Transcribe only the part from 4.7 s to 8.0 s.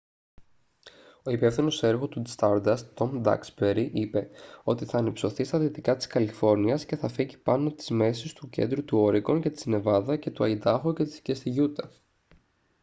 «θα ανυψωθεί στα δυτικά της καλιφόρνιας και θα φέγγει πάνω της